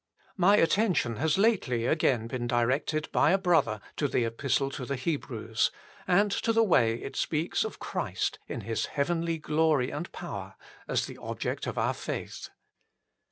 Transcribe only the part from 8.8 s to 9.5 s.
heavenly